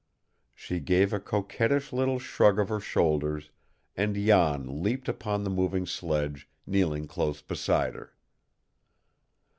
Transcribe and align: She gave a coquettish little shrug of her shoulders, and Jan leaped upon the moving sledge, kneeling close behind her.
She 0.55 0.79
gave 0.79 1.13
a 1.13 1.19
coquettish 1.19 1.93
little 1.93 2.17
shrug 2.17 2.57
of 2.57 2.69
her 2.69 2.79
shoulders, 2.79 3.51
and 3.95 4.15
Jan 4.15 4.81
leaped 4.81 5.07
upon 5.07 5.43
the 5.43 5.51
moving 5.51 5.85
sledge, 5.85 6.49
kneeling 6.65 7.05
close 7.05 7.43
behind 7.43 7.93
her. 7.93 8.11